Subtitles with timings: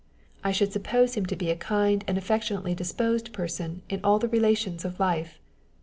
[0.43, 4.29] I should suppose him to be a kind and affectionately disposed person in all the
[4.29, 5.39] relations of life.